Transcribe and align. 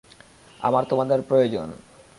আমার 0.59 0.83
তোমাদের 0.83 1.19
প্রয়োজন। 1.21 1.67